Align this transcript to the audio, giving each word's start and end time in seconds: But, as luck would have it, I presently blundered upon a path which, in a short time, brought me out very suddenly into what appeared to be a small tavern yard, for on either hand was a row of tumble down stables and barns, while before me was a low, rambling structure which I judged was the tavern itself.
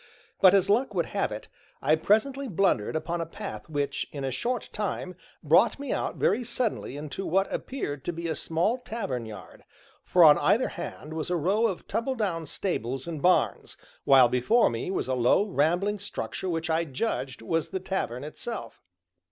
But, 0.41 0.55
as 0.55 0.67
luck 0.67 0.95
would 0.95 1.05
have 1.05 1.31
it, 1.31 1.47
I 1.79 1.95
presently 1.95 2.47
blundered 2.47 2.95
upon 2.95 3.21
a 3.21 3.25
path 3.27 3.69
which, 3.69 4.07
in 4.11 4.23
a 4.23 4.31
short 4.31 4.71
time, 4.73 5.15
brought 5.43 5.77
me 5.77 5.93
out 5.93 6.15
very 6.15 6.43
suddenly 6.43 6.97
into 6.97 7.23
what 7.23 7.53
appeared 7.53 8.03
to 8.05 8.11
be 8.11 8.27
a 8.27 8.35
small 8.35 8.79
tavern 8.79 9.27
yard, 9.27 9.63
for 10.03 10.23
on 10.23 10.39
either 10.39 10.69
hand 10.69 11.13
was 11.13 11.29
a 11.29 11.35
row 11.35 11.67
of 11.67 11.87
tumble 11.87 12.15
down 12.15 12.47
stables 12.47 13.05
and 13.05 13.21
barns, 13.21 13.77
while 14.03 14.27
before 14.27 14.71
me 14.71 14.89
was 14.89 15.07
a 15.07 15.13
low, 15.13 15.43
rambling 15.45 15.99
structure 15.99 16.49
which 16.49 16.71
I 16.71 16.83
judged 16.83 17.43
was 17.43 17.69
the 17.69 17.79
tavern 17.79 18.23
itself. 18.23 18.81